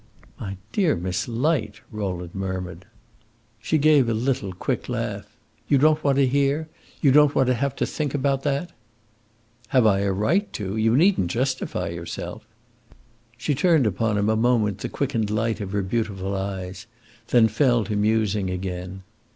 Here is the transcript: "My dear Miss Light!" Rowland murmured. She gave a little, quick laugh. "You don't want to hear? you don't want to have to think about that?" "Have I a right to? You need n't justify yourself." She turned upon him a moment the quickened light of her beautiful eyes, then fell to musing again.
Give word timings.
"My 0.39 0.57
dear 0.71 0.95
Miss 0.95 1.27
Light!" 1.27 1.79
Rowland 1.91 2.33
murmured. 2.33 2.87
She 3.59 3.77
gave 3.77 4.09
a 4.09 4.15
little, 4.15 4.51
quick 4.51 4.89
laugh. 4.89 5.37
"You 5.67 5.77
don't 5.77 6.03
want 6.03 6.15
to 6.17 6.25
hear? 6.25 6.69
you 7.01 7.11
don't 7.11 7.35
want 7.35 7.45
to 7.49 7.53
have 7.53 7.75
to 7.75 7.85
think 7.85 8.15
about 8.15 8.41
that?" 8.41 8.71
"Have 9.67 9.85
I 9.85 9.99
a 9.99 10.11
right 10.11 10.51
to? 10.53 10.75
You 10.75 10.97
need 10.97 11.19
n't 11.19 11.27
justify 11.29 11.89
yourself." 11.89 12.47
She 13.37 13.53
turned 13.53 13.85
upon 13.85 14.17
him 14.17 14.27
a 14.27 14.35
moment 14.35 14.79
the 14.79 14.89
quickened 14.89 15.29
light 15.29 15.61
of 15.61 15.71
her 15.71 15.83
beautiful 15.83 16.35
eyes, 16.35 16.87
then 17.27 17.47
fell 17.47 17.83
to 17.83 17.95
musing 17.95 18.49
again. 18.49 19.03